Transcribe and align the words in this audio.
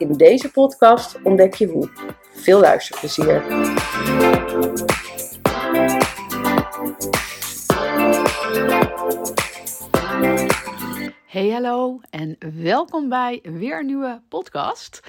In 0.00 0.12
deze 0.12 0.50
podcast 0.50 1.22
ontdek 1.22 1.54
je 1.54 1.66
hoe. 1.66 1.88
Veel 2.32 2.60
luisterplezier. 2.60 3.42
Hey 11.26 11.50
hallo 11.50 12.00
en 12.10 12.36
welkom 12.54 13.08
bij 13.08 13.40
weer 13.42 13.78
een 13.78 13.86
nieuwe 13.86 14.20
podcast. 14.28 15.00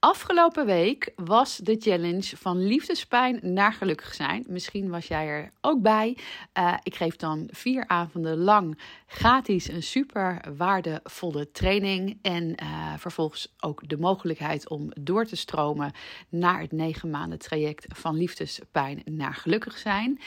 Afgelopen 0.00 0.66
week 0.66 1.12
was 1.14 1.56
de 1.56 1.76
challenge 1.78 2.36
van 2.36 2.66
liefdespijn 2.66 3.38
naar 3.42 3.72
gelukkig 3.72 4.14
zijn. 4.14 4.44
Misschien 4.48 4.90
was 4.90 5.06
jij 5.06 5.26
er 5.26 5.50
ook 5.60 5.82
bij. 5.82 6.16
Uh, 6.58 6.74
ik 6.82 6.94
geef 6.94 7.16
dan 7.16 7.48
vier 7.50 7.84
avonden 7.86 8.38
lang 8.38 8.80
gratis 9.06 9.68
een 9.68 9.82
super 9.82 10.40
waardevolle 10.56 11.50
training. 11.50 12.18
En 12.22 12.54
uh, 12.62 12.94
vervolgens 12.96 13.54
ook 13.58 13.88
de 13.88 13.96
mogelijkheid 13.96 14.68
om 14.68 14.90
door 15.00 15.24
te 15.24 15.36
stromen 15.36 15.92
naar 16.28 16.60
het 16.60 16.72
negen 16.72 17.10
maanden 17.10 17.38
traject 17.38 17.86
van 17.88 18.16
liefdespijn 18.16 19.02
naar 19.04 19.34
gelukkig 19.34 19.78
zijn. 19.78 20.20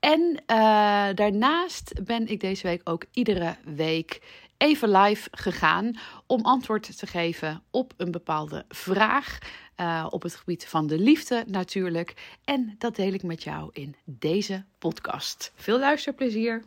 En 0.00 0.20
uh, 0.20 0.36
daarnaast 1.14 2.04
ben 2.04 2.26
ik 2.26 2.40
deze 2.40 2.66
week 2.66 2.80
ook 2.84 3.04
iedere 3.12 3.56
week 3.64 4.20
even 4.62 4.90
live 4.90 5.28
gegaan 5.30 5.96
om 6.26 6.40
antwoord 6.42 6.98
te 6.98 7.06
geven 7.06 7.62
op 7.70 7.92
een 7.96 8.10
bepaalde 8.10 8.64
vraag. 8.68 9.38
Uh, 9.76 10.06
op 10.10 10.22
het 10.22 10.34
gebied 10.34 10.66
van 10.66 10.86
de 10.86 10.98
liefde 10.98 11.44
natuurlijk. 11.46 12.36
En 12.44 12.74
dat 12.78 12.96
deel 12.96 13.12
ik 13.12 13.22
met 13.22 13.42
jou 13.42 13.70
in 13.72 13.96
deze 14.04 14.64
podcast. 14.78 15.52
Veel 15.54 15.78
luisterplezier. 15.78 16.64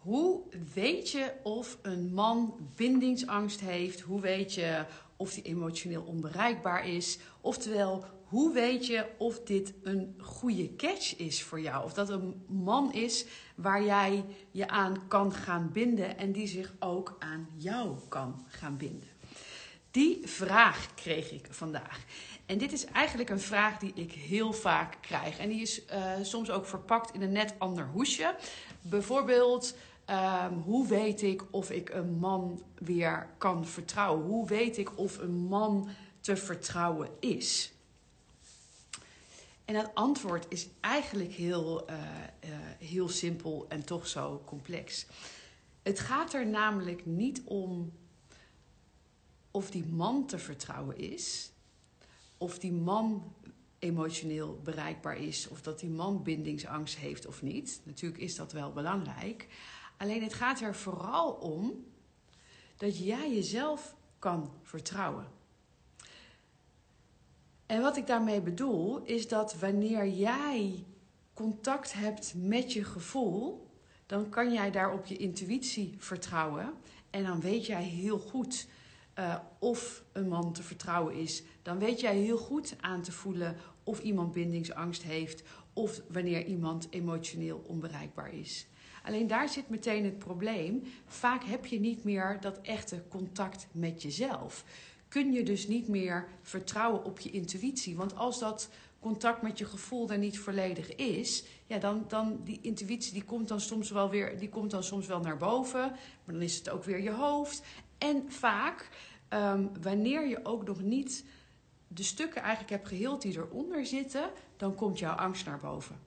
Hoe 0.00 0.40
weet 0.74 1.10
je 1.10 1.32
of 1.42 1.78
een 1.82 2.14
man 2.14 2.54
bindingsangst 2.76 3.60
heeft? 3.60 4.00
Hoe 4.00 4.20
weet 4.20 4.54
je 4.54 4.84
of 5.16 5.34
hij 5.34 5.42
emotioneel 5.42 6.02
onbereikbaar 6.02 6.88
is? 6.88 7.18
Oftewel, 7.40 8.04
hoe 8.30 8.52
weet 8.52 8.86
je 8.86 9.06
of 9.18 9.40
dit 9.40 9.72
een 9.82 10.14
goede 10.20 10.76
catch 10.76 11.16
is 11.16 11.42
voor 11.42 11.60
jou? 11.60 11.84
Of 11.84 11.94
dat 11.94 12.08
een 12.08 12.44
man 12.48 12.92
is 12.92 13.24
waar 13.54 13.84
jij 13.84 14.24
je 14.50 14.68
aan 14.68 15.08
kan 15.08 15.32
gaan 15.32 15.70
binden 15.72 16.18
en 16.18 16.32
die 16.32 16.46
zich 16.46 16.74
ook 16.78 17.16
aan 17.18 17.48
jou 17.56 17.96
kan 18.08 18.44
gaan 18.48 18.76
binden? 18.76 19.08
Die 19.90 20.20
vraag 20.24 20.94
kreeg 20.94 21.30
ik 21.30 21.46
vandaag. 21.50 22.04
En 22.46 22.58
dit 22.58 22.72
is 22.72 22.84
eigenlijk 22.84 23.30
een 23.30 23.40
vraag 23.40 23.78
die 23.78 23.92
ik 23.94 24.12
heel 24.12 24.52
vaak 24.52 24.96
krijg. 25.00 25.38
En 25.38 25.48
die 25.48 25.60
is 25.60 25.82
uh, 25.84 26.12
soms 26.22 26.50
ook 26.50 26.66
verpakt 26.66 27.14
in 27.14 27.22
een 27.22 27.32
net 27.32 27.54
ander 27.58 27.86
hoesje. 27.86 28.34
Bijvoorbeeld, 28.80 29.76
um, 30.10 30.58
hoe 30.58 30.86
weet 30.86 31.22
ik 31.22 31.42
of 31.50 31.70
ik 31.70 31.88
een 31.88 32.18
man 32.18 32.62
weer 32.78 33.28
kan 33.38 33.66
vertrouwen? 33.66 34.26
Hoe 34.26 34.46
weet 34.46 34.78
ik 34.78 34.98
of 34.98 35.18
een 35.18 35.36
man 35.36 35.88
te 36.20 36.36
vertrouwen 36.36 37.08
is? 37.20 37.72
En 39.70 39.76
het 39.76 39.94
antwoord 39.94 40.46
is 40.48 40.68
eigenlijk 40.80 41.32
heel, 41.32 41.90
uh, 41.90 41.96
uh, 41.96 42.50
heel 42.78 43.08
simpel 43.08 43.66
en 43.68 43.84
toch 43.84 44.06
zo 44.06 44.42
complex. 44.44 45.06
Het 45.82 46.00
gaat 46.00 46.34
er 46.34 46.46
namelijk 46.46 47.06
niet 47.06 47.42
om 47.44 47.92
of 49.50 49.70
die 49.70 49.86
man 49.86 50.26
te 50.26 50.38
vertrouwen 50.38 50.98
is, 50.98 51.52
of 52.38 52.58
die 52.58 52.72
man 52.72 53.34
emotioneel 53.78 54.60
bereikbaar 54.64 55.16
is, 55.16 55.48
of 55.48 55.62
dat 55.62 55.80
die 55.80 55.90
man 55.90 56.22
bindingsangst 56.22 56.96
heeft 56.96 57.26
of 57.26 57.42
niet. 57.42 57.80
Natuurlijk 57.84 58.22
is 58.22 58.34
dat 58.36 58.52
wel 58.52 58.72
belangrijk. 58.72 59.48
Alleen 59.96 60.22
het 60.22 60.34
gaat 60.34 60.60
er 60.60 60.74
vooral 60.74 61.32
om 61.32 61.84
dat 62.76 62.98
jij 62.98 63.34
jezelf 63.34 63.96
kan 64.18 64.52
vertrouwen. 64.62 65.39
En 67.70 67.80
wat 67.80 67.96
ik 67.96 68.06
daarmee 68.06 68.40
bedoel, 68.40 69.02
is 69.04 69.28
dat 69.28 69.58
wanneer 69.58 70.08
jij 70.08 70.84
contact 71.34 71.92
hebt 71.92 72.34
met 72.36 72.72
je 72.72 72.84
gevoel, 72.84 73.66
dan 74.06 74.28
kan 74.28 74.52
jij 74.52 74.70
daar 74.70 74.92
op 74.92 75.06
je 75.06 75.16
intuïtie 75.16 75.94
vertrouwen. 75.98 76.72
En 77.10 77.24
dan 77.24 77.40
weet 77.40 77.66
jij 77.66 77.82
heel 77.82 78.18
goed 78.18 78.66
uh, 79.18 79.34
of 79.58 80.04
een 80.12 80.28
man 80.28 80.52
te 80.52 80.62
vertrouwen 80.62 81.14
is. 81.14 81.42
Dan 81.62 81.78
weet 81.78 82.00
jij 82.00 82.16
heel 82.16 82.38
goed 82.38 82.76
aan 82.80 83.02
te 83.02 83.12
voelen 83.12 83.56
of 83.84 84.00
iemand 84.00 84.32
bindingsangst 84.32 85.02
heeft 85.02 85.42
of 85.72 86.00
wanneer 86.08 86.44
iemand 86.46 86.86
emotioneel 86.90 87.64
onbereikbaar 87.66 88.34
is. 88.34 88.66
Alleen 89.04 89.26
daar 89.26 89.48
zit 89.48 89.68
meteen 89.68 90.04
het 90.04 90.18
probleem. 90.18 90.82
Vaak 91.06 91.44
heb 91.44 91.66
je 91.66 91.80
niet 91.80 92.04
meer 92.04 92.38
dat 92.40 92.60
echte 92.60 93.02
contact 93.08 93.66
met 93.72 94.02
jezelf 94.02 94.64
kun 95.10 95.32
je 95.32 95.42
dus 95.42 95.68
niet 95.68 95.88
meer 95.88 96.28
vertrouwen 96.42 97.04
op 97.04 97.20
je 97.20 97.30
intuïtie. 97.30 97.96
Want 97.96 98.16
als 98.16 98.38
dat 98.38 98.68
contact 99.00 99.42
met 99.42 99.58
je 99.58 99.64
gevoel 99.64 100.10
er 100.10 100.18
niet 100.18 100.38
volledig 100.38 100.94
is, 100.94 101.44
ja, 101.66 101.78
dan, 101.78 102.04
dan 102.08 102.40
die 102.44 102.58
intuïtie 102.62 103.12
die 103.12 103.24
komt 103.24 103.48
dan 103.48 103.60
soms 103.60 103.90
wel 103.90 104.10
weer, 104.10 104.38
die 104.38 104.48
komt 104.48 104.70
dan 104.70 104.82
soms 104.82 105.06
wel 105.06 105.20
naar 105.20 105.36
boven, 105.36 105.90
maar 106.24 106.34
dan 106.34 106.42
is 106.42 106.56
het 106.56 106.70
ook 106.70 106.84
weer 106.84 107.00
je 107.00 107.10
hoofd. 107.10 107.62
En 107.98 108.32
vaak, 108.32 108.88
um, 109.28 109.70
wanneer 109.82 110.28
je 110.28 110.44
ook 110.44 110.66
nog 110.66 110.82
niet 110.82 111.24
de 111.88 112.02
stukken 112.02 112.42
eigenlijk 112.42 112.70
hebt 112.70 112.88
geheeld 112.88 113.22
die 113.22 113.36
eronder 113.36 113.86
zitten, 113.86 114.30
dan 114.56 114.74
komt 114.74 114.98
jouw 114.98 115.14
angst 115.14 115.46
naar 115.46 115.60
boven. 115.60 116.00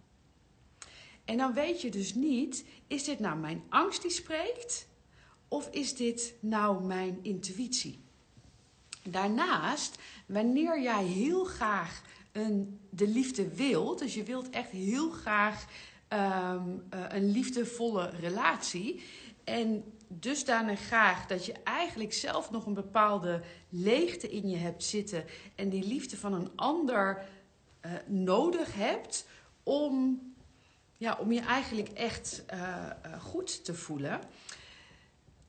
En 1.26 1.38
dan 1.38 1.54
weet 1.54 1.82
je 1.82 1.92
dus 1.92 2.14
niet, 2.14 2.66
is 2.88 3.04
dit 3.04 3.20
nou 3.20 3.38
mijn 3.38 3.64
angst 3.70 4.02
die 4.02 4.12
spreekt? 4.12 4.88
Of 5.48 5.70
is 5.72 5.96
dit 5.96 6.36
nou 6.40 6.84
mijn 6.84 7.20
intuïtie? 7.22 8.03
Daarnaast, 9.10 9.98
wanneer 10.26 10.82
jij 10.82 11.04
heel 11.04 11.44
graag 11.44 12.02
een, 12.32 12.80
de 12.90 13.08
liefde 13.08 13.56
wilt, 13.56 14.00
dus 14.00 14.14
je 14.14 14.24
wilt 14.24 14.50
echt 14.50 14.70
heel 14.70 15.10
graag 15.10 15.66
um, 16.10 16.84
uh, 16.94 17.06
een 17.10 17.32
liefdevolle 17.32 18.10
relatie. 18.10 19.04
En 19.44 19.84
dusdanig 20.08 20.80
graag 20.80 21.28
dat 21.28 21.46
je 21.46 21.54
eigenlijk 21.64 22.14
zelf 22.14 22.52
nog 22.52 22.66
een 22.66 22.74
bepaalde 22.74 23.42
leegte 23.70 24.30
in 24.30 24.50
je 24.50 24.58
hebt 24.58 24.84
zitten. 24.84 25.26
En 25.56 25.70
die 25.70 25.88
liefde 25.88 26.18
van 26.18 26.34
een 26.34 26.52
ander 26.56 27.26
uh, 27.86 27.92
nodig 28.08 28.76
hebt 28.76 29.28
om, 29.64 30.22
ja, 30.98 31.18
om 31.20 31.32
je 31.32 31.42
eigenlijk 31.42 31.90
echt 31.90 32.44
uh, 32.54 32.90
goed 33.20 33.66
te 33.66 33.74
voelen. 33.74 34.20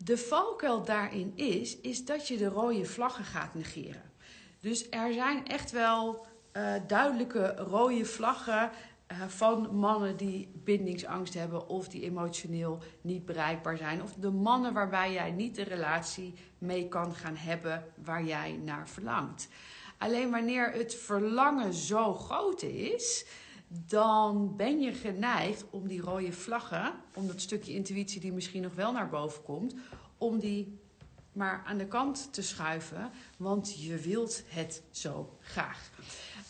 De 0.05 0.19
valkuil 0.19 0.85
daarin 0.85 1.33
is, 1.35 1.81
is 1.81 2.05
dat 2.05 2.29
je 2.29 2.37
de 2.37 2.49
rode 2.49 2.85
vlaggen 2.85 3.25
gaat 3.25 3.55
negeren. 3.55 4.13
Dus 4.61 4.89
er 4.91 5.13
zijn 5.13 5.47
echt 5.47 5.71
wel 5.71 6.27
uh, 6.53 6.73
duidelijke 6.87 7.55
rode 7.57 8.05
vlaggen 8.05 8.71
uh, 9.13 9.23
van 9.27 9.77
mannen 9.77 10.17
die 10.17 10.51
bindingsangst 10.55 11.35
hebben 11.35 11.69
of 11.69 11.89
die 11.89 12.03
emotioneel 12.03 12.79
niet 13.01 13.25
bereikbaar 13.25 13.77
zijn. 13.77 14.03
Of 14.03 14.15
de 14.15 14.31
mannen 14.31 14.73
waarbij 14.73 15.13
jij 15.13 15.31
niet 15.31 15.55
de 15.55 15.63
relatie 15.63 16.35
mee 16.59 16.89
kan 16.89 17.15
gaan 17.15 17.37
hebben 17.37 17.85
waar 18.05 18.25
jij 18.25 18.61
naar 18.65 18.89
verlangt. 18.89 19.49
Alleen 19.99 20.31
wanneer 20.31 20.73
het 20.73 20.95
verlangen 20.95 21.75
zo 21.75 22.15
groot 22.15 22.63
is, 22.63 23.27
dan 23.87 24.57
ben 24.57 24.81
je 24.81 24.93
geneigd 24.93 25.65
om 25.71 25.89
die 25.89 26.01
rode 26.01 26.33
vlaggen, 26.33 26.93
om 27.15 27.27
dat 27.27 27.41
stukje 27.41 27.75
intuïtie 27.75 28.21
die 28.21 28.33
misschien 28.33 28.63
nog 28.63 28.75
wel 28.75 28.93
naar 28.93 29.09
boven 29.09 29.43
komt, 29.43 29.75
om 30.19 30.39
die 30.39 30.79
maar 31.33 31.63
aan 31.67 31.79
de 31.79 31.87
kant 31.87 32.33
te 32.33 32.43
schuiven, 32.43 33.11
want 33.37 33.85
je 33.85 33.97
wilt 33.97 34.43
het 34.47 34.83
zo 34.91 35.37
graag. 35.41 35.91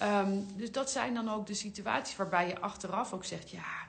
Um, 0.02 0.46
dus 0.56 0.72
dat 0.72 0.90
zijn 0.90 1.14
dan 1.14 1.28
ook 1.28 1.46
de 1.46 1.54
situaties 1.54 2.16
waarbij 2.16 2.48
je 2.48 2.60
achteraf 2.60 3.12
ook 3.12 3.24
zegt: 3.24 3.50
ja, 3.50 3.88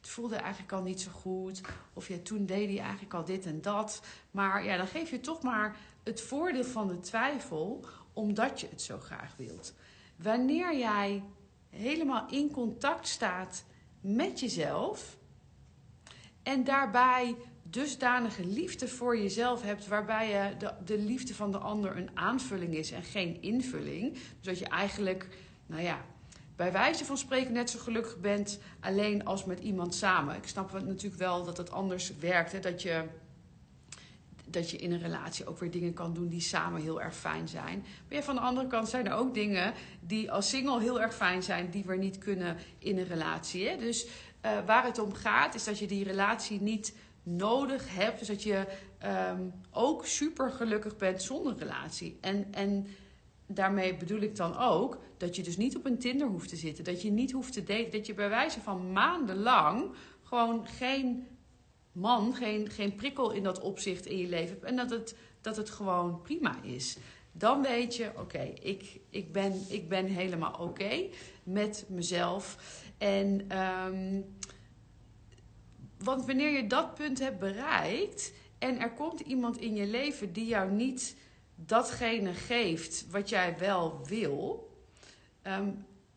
het 0.00 0.08
voelde 0.08 0.36
eigenlijk 0.36 0.72
al 0.72 0.82
niet 0.82 1.00
zo 1.00 1.10
goed. 1.10 1.60
Of 1.92 2.08
ja, 2.08 2.16
toen 2.22 2.46
deed 2.46 2.68
hij 2.68 2.78
eigenlijk 2.78 3.14
al 3.14 3.24
dit 3.24 3.46
en 3.46 3.62
dat. 3.62 4.02
Maar 4.30 4.64
ja, 4.64 4.76
dan 4.76 4.86
geef 4.86 5.10
je 5.10 5.20
toch 5.20 5.42
maar 5.42 5.76
het 6.02 6.20
voordeel 6.20 6.64
van 6.64 6.88
de 6.88 7.00
twijfel, 7.00 7.84
omdat 8.12 8.60
je 8.60 8.68
het 8.70 8.82
zo 8.82 8.98
graag 8.98 9.36
wilt. 9.36 9.74
Wanneer 10.16 10.78
jij 10.78 11.22
helemaal 11.70 12.26
in 12.30 12.50
contact 12.50 13.08
staat 13.08 13.64
met 14.00 14.40
jezelf 14.40 15.16
en 16.42 16.64
daarbij 16.64 17.36
dusdanige 17.62 18.46
liefde 18.46 18.88
voor 18.88 19.18
jezelf 19.18 19.62
hebt, 19.62 19.86
waarbij 19.86 20.28
je 20.28 20.56
de, 20.56 20.72
de 20.84 20.98
liefde 20.98 21.34
van 21.34 21.52
de 21.52 21.58
ander 21.58 21.96
een 21.96 22.10
aanvulling 22.14 22.74
is 22.74 22.90
en 22.90 23.02
geen 23.02 23.42
invulling. 23.42 24.12
Dus 24.12 24.22
dat 24.40 24.58
je 24.58 24.68
eigenlijk, 24.68 25.28
nou 25.66 25.82
ja, 25.82 26.04
bij 26.56 26.72
wijze 26.72 27.04
van 27.04 27.18
spreken 27.18 27.52
net 27.52 27.70
zo 27.70 27.78
gelukkig 27.78 28.20
bent 28.20 28.58
alleen 28.80 29.24
als 29.24 29.44
met 29.44 29.60
iemand 29.60 29.94
samen. 29.94 30.36
Ik 30.36 30.46
snap 30.46 30.72
natuurlijk 30.72 31.20
wel 31.20 31.44
dat 31.44 31.56
het 31.56 31.70
anders 31.70 32.16
werkt. 32.16 32.52
Hè? 32.52 32.60
Dat, 32.60 32.82
je, 32.82 33.04
dat 34.50 34.70
je 34.70 34.76
in 34.76 34.92
een 34.92 35.00
relatie 35.00 35.46
ook 35.46 35.58
weer 35.58 35.70
dingen 35.70 35.94
kan 35.94 36.14
doen 36.14 36.28
die 36.28 36.40
samen 36.40 36.82
heel 36.82 37.02
erg 37.02 37.16
fijn 37.16 37.48
zijn. 37.48 37.78
Maar 37.78 38.18
ja, 38.18 38.22
van 38.22 38.34
de 38.34 38.40
andere 38.40 38.66
kant 38.66 38.88
zijn 38.88 39.06
er 39.06 39.12
ook 39.12 39.34
dingen 39.34 39.72
die 40.00 40.32
als 40.32 40.48
single 40.48 40.80
heel 40.80 41.00
erg 41.00 41.14
fijn 41.14 41.42
zijn, 41.42 41.70
die 41.70 41.84
we 41.84 41.96
niet 41.96 42.18
kunnen 42.18 42.56
in 42.78 42.98
een 42.98 43.06
relatie. 43.06 43.68
Hè? 43.68 43.76
Dus 43.76 44.06
uh, 44.06 44.10
waar 44.66 44.84
het 44.84 44.98
om 44.98 45.12
gaat, 45.12 45.54
is 45.54 45.64
dat 45.64 45.78
je 45.78 45.86
die 45.86 46.04
relatie 46.04 46.60
niet 46.60 46.96
nodig 47.22 47.94
hebt. 47.94 48.18
Dus 48.18 48.28
dat 48.28 48.42
je 48.42 48.66
um, 49.30 49.52
ook 49.70 50.06
super 50.06 50.50
gelukkig 50.50 50.96
bent 50.96 51.22
zonder 51.22 51.56
relatie. 51.58 52.18
En, 52.20 52.46
en 52.50 52.86
daarmee 53.46 53.96
bedoel 53.96 54.20
ik 54.20 54.36
dan 54.36 54.56
ook 54.56 54.98
dat 55.16 55.36
je 55.36 55.42
dus 55.42 55.56
niet 55.56 55.76
op 55.76 55.86
een 55.86 55.98
Tinder 55.98 56.26
hoeft 56.26 56.48
te 56.48 56.56
zitten. 56.56 56.84
Dat 56.84 57.02
je 57.02 57.10
niet 57.10 57.32
hoeft 57.32 57.52
te 57.52 57.64
daten. 57.64 57.90
Dat 57.90 58.06
je 58.06 58.14
bij 58.14 58.28
wijze 58.28 58.60
van 58.60 58.92
maandenlang 58.92 59.90
gewoon 60.22 60.66
geen 60.66 61.26
man, 61.98 62.34
geen, 62.34 62.70
geen 62.70 62.94
prikkel 62.94 63.30
in 63.30 63.42
dat 63.42 63.60
opzicht 63.60 64.06
in 64.06 64.18
je 64.18 64.28
leven 64.28 64.48
hebt. 64.48 64.64
En 64.64 64.76
dat 64.76 64.90
het, 64.90 65.14
dat 65.40 65.56
het 65.56 65.70
gewoon 65.70 66.22
prima 66.22 66.62
is. 66.62 66.96
Dan 67.32 67.62
weet 67.62 67.96
je, 67.96 68.10
oké, 68.16 68.52
ik, 68.60 69.00
ik, 69.10 69.32
ben, 69.32 69.64
ik 69.68 69.88
ben 69.88 70.06
helemaal 70.06 70.56
oké 70.58 71.06
met 71.42 71.84
mezelf. 71.88 72.56
En 72.98 73.58
um, 73.58 74.36
want 75.98 76.26
wanneer 76.26 76.50
je 76.50 76.66
dat 76.66 76.94
punt 76.94 77.18
hebt 77.18 77.38
bereikt 77.38 78.32
en 78.58 78.80
er 78.80 78.92
komt 78.92 79.20
iemand 79.20 79.60
in 79.60 79.74
je 79.74 79.86
leven 79.86 80.32
die 80.32 80.46
jou 80.46 80.70
niet 80.70 81.16
datgene 81.54 82.32
geeft 82.32 83.06
wat 83.10 83.28
jij 83.28 83.58
wel 83.58 84.00
wil, 84.06 84.70
ehm, 85.42 85.70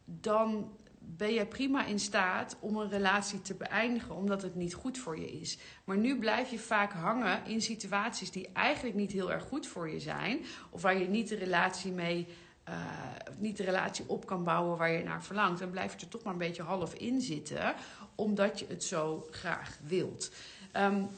dan 0.06 0.72
ben 1.18 1.34
je 1.34 1.46
prima 1.46 1.86
in 1.86 2.00
staat 2.00 2.56
om 2.60 2.78
een 2.78 2.90
relatie 2.90 3.42
te 3.42 3.54
beëindigen, 3.54 4.16
omdat 4.16 4.42
het 4.42 4.56
niet 4.56 4.74
goed 4.74 4.98
voor 4.98 5.20
je 5.20 5.32
is. 5.32 5.58
Maar 5.84 5.98
nu 5.98 6.20
blijf 6.20 6.52
je 6.52 6.60
vaak 6.60 6.94
hangen 6.94 7.46
in 7.46 7.62
situaties 7.62 8.32
die 8.32 8.50
eigenlijk 8.54 8.96
niet 8.96 9.12
heel 9.12 9.32
erg 9.32 9.44
goed 9.44 9.68
voor 9.68 9.90
je 9.90 10.00
zijn, 10.00 10.40
of 10.70 10.82
waar 10.82 10.98
je 10.98 11.08
niet 11.08 11.30
de 11.30 11.36
relatie 11.36 11.92
mee. 11.92 12.28
Uh, 12.70 12.76
niet 13.38 13.58
de 13.58 13.64
relatie 13.64 14.06
op 14.08 14.26
kan 14.26 14.44
bouwen 14.44 14.78
waar 14.78 14.92
je 14.92 15.04
naar 15.04 15.24
verlangt. 15.24 15.60
Dan 15.60 15.70
blijf 15.70 15.94
je 15.94 16.00
er 16.00 16.08
toch 16.08 16.24
maar 16.24 16.34
een 16.34 16.40
beetje 16.40 16.64
half 16.64 16.94
in 16.94 17.22
zitten, 17.22 17.74
omdat 18.16 18.60
je 18.60 18.66
het 18.70 18.84
zo 18.84 19.28
graag 19.32 19.78
wilt. 19.88 20.32
Um, 20.78 21.10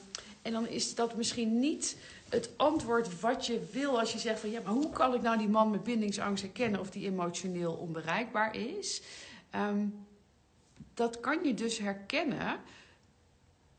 en 0.42 0.52
dan 0.52 0.68
is 0.68 0.96
dat 0.96 1.16
misschien 1.16 1.60
niet 1.60 1.98
het 2.30 2.50
antwoord 2.58 3.20
wat 3.20 3.46
je 3.46 3.68
wil 3.72 4.00
als 4.00 4.12
je 4.12 4.20
zegt 4.20 4.40
van 4.40 4.52
ja, 4.52 4.62
maar 4.64 4.74
hoe 4.74 4.90
kan 4.90 5.14
ik 5.14 5.22
nou 5.22 5.38
die 5.38 5.50
man 5.50 5.70
met 5.70 5.84
bindingsangst 5.84 6.44
herkennen 6.44 6.80
of 6.80 6.90
die 6.90 7.06
emotioneel 7.06 7.74
onbereikbaar 7.74 8.56
is? 8.56 9.02
Um, 9.56 10.06
dat 10.94 11.20
kan 11.20 11.44
je 11.44 11.54
dus 11.54 11.78
herkennen 11.78 12.60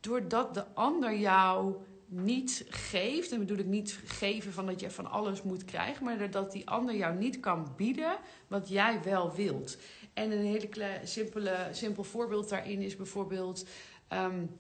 doordat 0.01 0.55
de 0.55 0.65
ander 0.75 1.19
jou 1.19 1.75
niet 2.07 2.67
geeft. 2.69 3.33
En 3.33 3.39
bedoel 3.39 3.59
ik 3.59 3.67
niet 3.67 4.01
geven 4.05 4.53
van 4.53 4.67
dat 4.67 4.81
je 4.81 4.91
van 4.91 5.11
alles 5.11 5.43
moet 5.43 5.65
krijgen, 5.65 6.05
maar 6.05 6.31
dat 6.31 6.53
die 6.53 6.69
ander 6.69 6.97
jou 6.97 7.17
niet 7.17 7.41
kan 7.41 7.73
bieden 7.77 8.17
wat 8.49 8.69
jij 8.69 9.03
wel 9.03 9.35
wilt. 9.35 9.77
En 10.13 10.31
een 10.31 10.45
hele 10.45 11.01
simpele, 11.05 11.69
simpel 11.73 12.05
voorbeeld 12.05 12.49
daarin 12.49 12.83
is 12.83 12.97
bijvoorbeeld. 12.97 13.67
Um, 14.13 14.51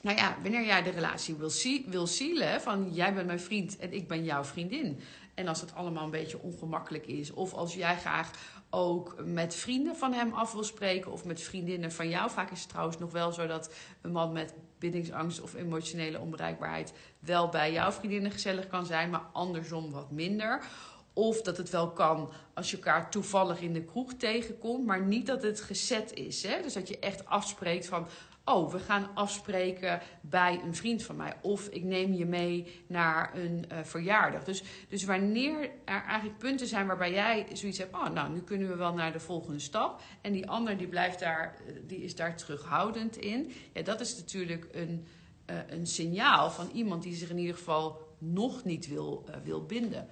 nou 0.00 0.16
ja, 0.16 0.36
wanneer 0.42 0.64
jij 0.64 0.82
de 0.82 0.90
relatie 0.90 1.34
wil, 1.34 1.50
wil 1.86 2.06
zielen 2.06 2.60
van 2.60 2.92
jij 2.92 3.14
bent 3.14 3.26
mijn 3.26 3.40
vriend 3.40 3.78
en 3.78 3.92
ik 3.92 4.08
ben 4.08 4.24
jouw 4.24 4.44
vriendin. 4.44 5.00
En 5.34 5.48
als 5.48 5.60
het 5.60 5.74
allemaal 5.74 6.04
een 6.04 6.10
beetje 6.10 6.38
ongemakkelijk 6.38 7.06
is. 7.06 7.30
Of 7.32 7.52
als 7.52 7.74
jij 7.74 7.96
graag 7.96 8.30
ook 8.70 9.14
met 9.24 9.54
vrienden 9.54 9.96
van 9.96 10.12
hem 10.12 10.32
af 10.32 10.52
wil 10.52 10.64
spreken. 10.64 11.12
Of 11.12 11.24
met 11.24 11.40
vriendinnen 11.40 11.92
van 11.92 12.08
jou. 12.08 12.30
Vaak 12.30 12.50
is 12.50 12.60
het 12.60 12.68
trouwens 12.68 12.98
nog 12.98 13.12
wel 13.12 13.32
zo 13.32 13.46
dat 13.46 13.74
een 14.00 14.12
man 14.12 14.32
met 14.32 14.54
bindingsangst 14.78 15.40
of 15.40 15.54
emotionele 15.54 16.18
onbereikbaarheid 16.18 16.92
wel 17.18 17.48
bij 17.48 17.72
jouw 17.72 17.92
vriendinnen 17.92 18.30
gezellig 18.30 18.66
kan 18.66 18.86
zijn. 18.86 19.10
Maar 19.10 19.24
andersom 19.32 19.90
wat 19.90 20.10
minder. 20.10 20.64
Of 21.12 21.42
dat 21.42 21.56
het 21.56 21.70
wel 21.70 21.90
kan 21.90 22.30
als 22.54 22.70
je 22.70 22.76
elkaar 22.76 23.10
toevallig 23.10 23.60
in 23.60 23.72
de 23.72 23.84
kroeg 23.84 24.14
tegenkomt, 24.14 24.86
maar 24.86 25.02
niet 25.02 25.26
dat 25.26 25.42
het 25.42 25.60
gezet 25.60 26.12
is. 26.14 26.42
Hè? 26.42 26.62
Dus 26.62 26.72
dat 26.72 26.88
je 26.88 26.98
echt 26.98 27.26
afspreekt 27.26 27.86
van, 27.86 28.06
oh, 28.44 28.72
we 28.72 28.78
gaan 28.78 29.08
afspreken 29.14 30.00
bij 30.20 30.60
een 30.64 30.74
vriend 30.74 31.02
van 31.02 31.16
mij. 31.16 31.34
Of 31.42 31.68
ik 31.68 31.82
neem 31.82 32.12
je 32.12 32.26
mee 32.26 32.82
naar 32.86 33.30
een 33.34 33.64
uh, 33.72 33.78
verjaardag. 33.82 34.44
Dus, 34.44 34.62
dus 34.88 35.04
wanneer 35.04 35.70
er 35.84 36.02
eigenlijk 36.02 36.38
punten 36.38 36.66
zijn 36.66 36.86
waarbij 36.86 37.12
jij 37.12 37.46
zoiets 37.52 37.78
hebt, 37.78 37.94
oh, 37.94 38.08
nou, 38.08 38.32
nu 38.32 38.40
kunnen 38.40 38.68
we 38.68 38.76
wel 38.76 38.94
naar 38.94 39.12
de 39.12 39.20
volgende 39.20 39.58
stap. 39.58 40.00
En 40.20 40.32
die 40.32 40.48
ander 40.48 40.76
die 40.76 40.88
blijft 40.88 41.18
daar, 41.18 41.56
die 41.86 42.02
is 42.02 42.16
daar 42.16 42.36
terughoudend 42.36 43.16
in. 43.16 43.52
Ja, 43.72 43.82
dat 43.82 44.00
is 44.00 44.16
natuurlijk 44.16 44.68
een, 44.72 45.06
uh, 45.50 45.56
een 45.68 45.86
signaal 45.86 46.50
van 46.50 46.70
iemand 46.72 47.02
die 47.02 47.14
zich 47.14 47.30
in 47.30 47.38
ieder 47.38 47.56
geval 47.56 48.08
nog 48.18 48.64
niet 48.64 48.88
wil, 48.88 49.24
wil 49.44 49.64
binden. 49.64 50.08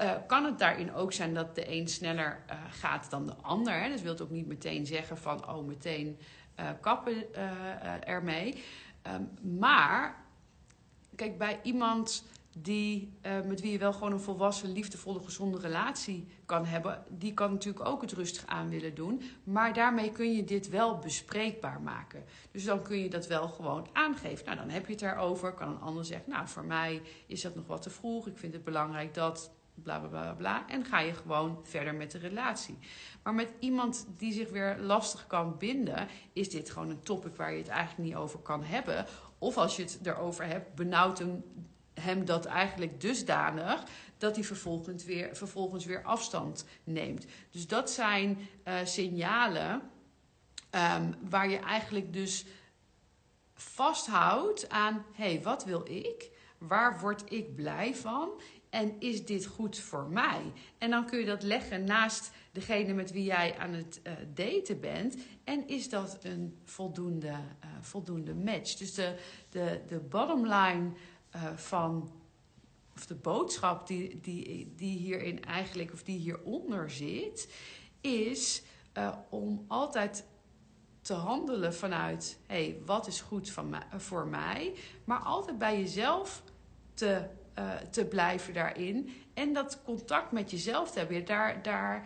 Uh, 0.00 0.12
kan 0.26 0.44
het 0.44 0.58
daarin 0.58 0.94
ook 0.94 1.12
zijn 1.12 1.34
dat 1.34 1.54
de 1.54 1.72
een 1.72 1.88
sneller 1.88 2.44
uh, 2.50 2.56
gaat 2.70 3.10
dan 3.10 3.26
de 3.26 3.34
ander? 3.34 3.82
Hè? 3.82 3.88
Dus 3.88 4.02
wil 4.02 4.18
ook 4.18 4.30
niet 4.30 4.46
meteen 4.46 4.86
zeggen 4.86 5.18
van, 5.18 5.48
oh, 5.48 5.66
meteen 5.66 6.18
uh, 6.60 6.68
kappen 6.80 7.34
ermee. 8.04 8.62
Um, 9.06 9.58
maar, 9.58 10.24
kijk, 11.16 11.38
bij 11.38 11.60
iemand 11.62 12.24
die, 12.56 13.12
met 13.46 13.60
wie 13.60 13.72
je 13.72 13.78
wel 13.78 13.92
gewoon 13.92 14.12
een 14.12 14.20
volwassen, 14.20 14.72
liefdevolle, 14.72 15.20
gezonde 15.20 15.58
relatie 15.58 16.26
kan 16.46 16.64
hebben, 16.64 17.04
die 17.08 17.34
kan 17.34 17.52
natuurlijk 17.52 17.88
ook 17.88 18.00
het 18.00 18.12
rustig 18.12 18.46
aan 18.46 18.68
willen 18.68 18.94
doen. 18.94 19.22
Maar 19.44 19.74
daarmee 19.74 20.12
kun 20.12 20.32
je 20.32 20.44
dit 20.44 20.68
wel 20.68 20.98
bespreekbaar 20.98 21.80
maken. 21.80 22.24
Dus 22.50 22.64
dan 22.64 22.82
kun 22.82 22.98
je 22.98 23.10
dat 23.10 23.26
wel 23.26 23.48
gewoon 23.48 23.88
aangeven. 23.92 24.44
Nou, 24.44 24.56
dan 24.56 24.68
heb 24.68 24.86
je 24.86 24.92
het 24.92 25.02
erover. 25.02 25.52
Kan 25.52 25.68
een 25.68 25.80
ander 25.80 26.04
zeggen, 26.04 26.30
nou, 26.30 26.48
voor 26.48 26.64
mij 26.64 27.02
is 27.26 27.40
dat 27.40 27.54
nog 27.54 27.66
wat 27.66 27.82
te 27.82 27.90
vroeg. 27.90 28.26
Ik 28.26 28.38
vind 28.38 28.52
het 28.52 28.64
belangrijk 28.64 29.14
dat 29.14 29.50
bla 29.82 29.98
bla 29.98 30.32
bla. 30.32 30.68
En 30.68 30.84
ga 30.84 31.00
je 31.00 31.14
gewoon 31.14 31.60
verder 31.62 31.94
met 31.94 32.10
de 32.10 32.18
relatie. 32.18 32.78
Maar 33.22 33.34
met 33.34 33.52
iemand 33.58 34.06
die 34.16 34.32
zich 34.32 34.50
weer 34.50 34.78
lastig 34.78 35.26
kan 35.26 35.56
binden, 35.58 36.08
is 36.32 36.50
dit 36.50 36.70
gewoon 36.70 36.90
een 36.90 37.02
topic 37.02 37.36
waar 37.36 37.52
je 37.52 37.58
het 37.58 37.68
eigenlijk 37.68 38.08
niet 38.08 38.18
over 38.18 38.38
kan 38.38 38.62
hebben. 38.62 39.06
Of 39.38 39.56
als 39.56 39.76
je 39.76 39.82
het 39.82 39.98
erover 40.02 40.44
hebt, 40.46 40.74
benauwt 40.74 41.22
hem, 41.94 42.24
dat 42.24 42.44
eigenlijk 42.44 43.00
dusdanig 43.00 43.84
dat 44.18 44.34
hij 44.34 44.44
vervolgens 44.44 45.04
weer, 45.04 45.36
vervolgens 45.36 45.84
weer 45.84 46.02
afstand 46.02 46.64
neemt. 46.84 47.26
Dus 47.50 47.66
dat 47.66 47.90
zijn 47.90 48.38
uh, 48.64 48.74
signalen 48.84 49.82
um, 50.70 51.14
waar 51.28 51.48
je 51.50 51.58
eigenlijk 51.58 52.12
dus 52.12 52.44
vasthoudt 53.54 54.68
aan: 54.68 55.04
hé, 55.12 55.24
hey, 55.32 55.42
wat 55.42 55.64
wil 55.64 55.88
ik? 55.88 56.30
Waar 56.60 57.00
word 57.00 57.32
ik 57.32 57.54
blij 57.54 57.94
van? 57.94 58.30
En 58.70 58.94
is 58.98 59.24
dit 59.24 59.46
goed 59.46 59.78
voor 59.78 60.06
mij? 60.08 60.52
En 60.78 60.90
dan 60.90 61.06
kun 61.06 61.18
je 61.18 61.24
dat 61.24 61.42
leggen 61.42 61.84
naast 61.84 62.30
degene 62.52 62.92
met 62.92 63.12
wie 63.12 63.24
jij 63.24 63.58
aan 63.58 63.72
het 63.72 64.00
uh, 64.06 64.12
daten 64.34 64.80
bent. 64.80 65.16
En 65.44 65.68
is 65.68 65.88
dat 65.88 66.18
een 66.22 66.58
voldoende, 66.64 67.28
uh, 67.28 67.70
voldoende 67.80 68.34
match? 68.34 68.74
Dus 68.74 68.94
de, 68.94 69.16
de, 69.50 69.80
de 69.86 69.98
bottom 69.98 70.46
line 70.46 70.90
uh, 71.36 71.56
van. 71.56 72.10
Of 72.96 73.06
de 73.06 73.14
boodschap 73.14 73.86
die, 73.86 74.20
die, 74.20 74.72
die 74.76 74.98
hierin 74.98 75.44
eigenlijk, 75.44 75.92
of 75.92 76.02
die 76.02 76.18
hieronder 76.18 76.90
zit, 76.90 77.52
is 78.00 78.62
om 79.28 79.64
altijd 79.68 80.24
te 81.00 81.14
handelen 81.14 81.74
vanuit: 81.74 82.38
hé, 82.46 82.54
hey, 82.54 82.80
wat 82.86 83.06
is 83.06 83.20
goed 83.20 83.50
van 83.50 83.74
voor 83.96 84.26
mij? 84.26 84.74
Maar 85.04 85.18
altijd 85.18 85.58
bij 85.58 85.80
jezelf 85.80 86.42
te 87.00 87.38
uh, 87.58 87.76
te 87.90 88.04
blijven 88.04 88.54
daarin. 88.54 89.10
En 89.34 89.52
dat 89.52 89.80
contact 89.84 90.32
met 90.32 90.50
jezelf 90.50 90.90
te 90.90 90.98
hebben. 90.98 91.24
Daar, 91.24 91.62
daar 91.62 91.96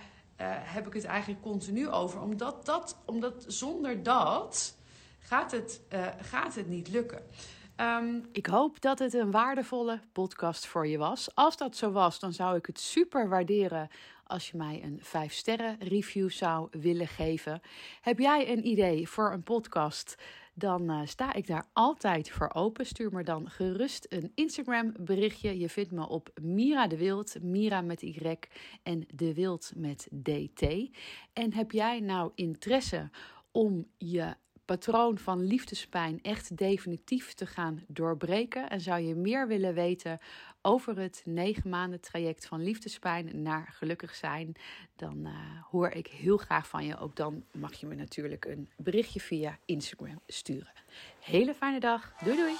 uh, 0.40 0.46
heb 0.48 0.86
ik 0.86 0.92
het 0.92 1.04
eigenlijk 1.04 1.42
continu 1.42 1.88
over. 1.88 2.20
Omdat, 2.20 2.66
dat, 2.66 2.96
omdat 3.04 3.44
zonder 3.46 4.02
dat 4.02 4.76
gaat 5.18 5.50
het, 5.50 5.80
uh, 5.92 6.06
gaat 6.20 6.54
het 6.54 6.68
niet 6.68 6.88
lukken. 6.88 7.22
Um, 7.76 8.28
ik 8.32 8.46
hoop 8.46 8.80
dat 8.80 8.98
het 8.98 9.14
een 9.14 9.30
waardevolle 9.30 10.00
podcast 10.12 10.66
voor 10.66 10.86
je 10.86 10.98
was. 10.98 11.34
Als 11.34 11.56
dat 11.56 11.76
zo 11.76 11.90
was, 11.90 12.18
dan 12.18 12.32
zou 12.32 12.56
ik 12.56 12.66
het 12.66 12.80
super 12.80 13.28
waarderen 13.28 13.88
als 14.26 14.50
je 14.50 14.56
mij 14.56 14.80
een 14.84 14.98
5 15.02 15.32
sterren 15.32 15.76
review 15.80 16.30
zou 16.30 16.68
willen 16.70 17.08
geven. 17.08 17.60
Heb 18.00 18.18
jij 18.18 18.52
een 18.52 18.66
idee 18.66 19.08
voor 19.08 19.32
een 19.32 19.42
podcast? 19.42 20.16
Dan 20.54 20.90
uh, 20.90 21.00
sta 21.04 21.32
ik 21.32 21.46
daar 21.46 21.68
altijd 21.72 22.30
voor 22.30 22.50
open. 22.54 22.86
Stuur 22.86 23.12
me 23.12 23.22
dan 23.24 23.50
gerust 23.50 24.06
een 24.08 24.32
Instagram 24.34 24.92
berichtje. 25.00 25.58
Je 25.58 25.68
vindt 25.68 25.90
me 25.90 26.08
op 26.08 26.30
Mira 26.42 26.86
de 26.86 26.96
Wild, 26.96 27.42
Mira 27.42 27.80
met 27.80 28.02
Y 28.02 28.36
en 28.82 29.06
de 29.14 29.34
Wild 29.34 29.72
met 29.76 30.08
DT. 30.10 30.90
En 31.32 31.52
heb 31.52 31.70
jij 31.70 32.00
nou 32.00 32.32
interesse 32.34 33.10
om 33.52 33.86
je 33.98 34.34
patroon 34.64 35.18
van 35.18 35.44
liefdespijn 35.44 36.18
echt 36.22 36.56
definitief 36.56 37.32
te 37.32 37.46
gaan 37.46 37.82
doorbreken 37.86 38.70
en 38.70 38.80
zou 38.80 39.00
je 39.00 39.14
meer 39.14 39.48
willen 39.48 39.74
weten 39.74 40.18
over 40.62 40.98
het 40.98 41.22
negen 41.24 41.70
maanden 41.70 42.00
traject 42.00 42.46
van 42.46 42.62
liefdespijn 42.62 43.42
naar 43.42 43.68
gelukkig 43.72 44.14
zijn, 44.14 44.52
dan 44.96 45.18
uh, 45.26 45.32
hoor 45.70 45.88
ik 45.88 46.06
heel 46.06 46.36
graag 46.36 46.68
van 46.68 46.84
je. 46.84 46.98
Ook 46.98 47.16
dan 47.16 47.44
mag 47.52 47.74
je 47.74 47.86
me 47.86 47.94
natuurlijk 47.94 48.44
een 48.44 48.68
berichtje 48.76 49.20
via 49.20 49.58
Instagram 49.64 50.20
sturen. 50.26 50.72
Hele 51.20 51.54
fijne 51.54 51.80
dag. 51.80 52.14
Doei 52.24 52.36
doei. 52.36 52.54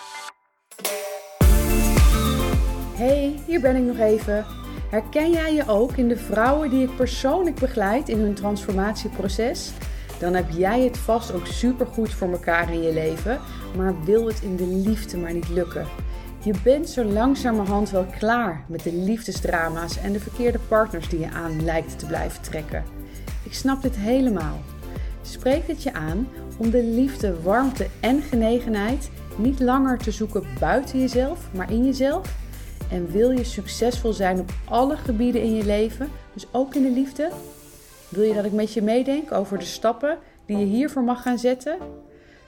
Hey, 2.97 3.43
hier 3.47 3.61
ben 3.61 3.77
ik 3.77 3.83
nog 3.83 3.99
even. 3.99 4.47
Herken 4.91 5.31
jij 5.31 5.55
je 5.55 5.69
ook 5.69 5.93
in 5.93 6.09
de 6.09 6.17
vrouwen 6.17 6.71
die 6.71 6.89
ik 6.89 6.97
persoonlijk 6.97 7.57
begeleid 7.57 8.09
in 8.09 8.19
hun 8.19 8.35
transformatieproces? 8.35 9.73
Dan 10.25 10.35
heb 10.35 10.51
jij 10.51 10.81
het 10.81 10.99
vast 10.99 11.33
ook 11.33 11.47
supergoed 11.47 12.15
voor 12.15 12.31
elkaar 12.31 12.73
in 12.73 12.83
je 12.83 12.93
leven, 12.93 13.41
maar 13.77 14.05
wil 14.05 14.27
het 14.27 14.41
in 14.43 14.57
de 14.57 14.67
liefde 14.67 15.17
maar 15.17 15.33
niet 15.33 15.49
lukken. 15.49 15.87
Je 16.45 16.55
bent 16.63 16.89
zo 16.89 17.05
langzamerhand 17.05 17.91
wel 17.91 18.07
klaar 18.19 18.65
met 18.69 18.83
de 18.83 18.93
liefdesdrama's 18.93 19.99
en 19.99 20.13
de 20.13 20.21
verkeerde 20.21 20.59
partners 20.69 21.09
die 21.09 21.21
je 21.21 21.31
aan 21.31 21.65
lijkt 21.65 21.99
te 21.99 22.07
blijven 22.07 22.43
trekken. 22.43 22.85
Ik 23.43 23.55
snap 23.55 23.83
dit 23.83 23.97
helemaal. 23.97 24.61
Spreek 25.23 25.67
het 25.67 25.83
je 25.83 25.93
aan 25.93 26.29
om 26.57 26.71
de 26.71 26.83
liefde, 26.83 27.43
warmte 27.43 27.87
en 28.01 28.23
genegenheid 28.23 29.11
niet 29.37 29.61
langer 29.61 29.99
te 29.99 30.11
zoeken 30.11 30.45
buiten 30.61 31.01
jezelf, 31.01 31.49
maar 31.55 31.71
in 31.71 31.85
jezelf? 31.85 32.35
En 32.91 33.11
wil 33.11 33.31
je 33.31 33.45
succesvol 33.45 34.13
zijn 34.13 34.41
op 34.41 34.51
alle 34.65 34.97
gebieden 34.97 35.43
in 35.43 35.55
je 35.55 35.65
leven, 35.65 36.09
dus 36.33 36.47
ook 36.51 36.75
in 36.75 36.83
de 36.83 36.91
liefde? 36.91 37.31
Wil 38.15 38.25
je 38.25 38.35
dat 38.35 38.45
ik 38.45 38.53
met 38.53 38.73
je 38.73 38.83
meedenk 38.83 39.33
over 39.33 39.59
de 39.59 39.65
stappen 39.65 40.19
die 40.47 40.59
je 40.59 40.65
hiervoor 40.65 41.03
mag 41.03 41.23
gaan 41.23 41.39
zetten? 41.39 41.79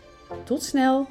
Tot 0.43 0.63
snel! 0.63 1.07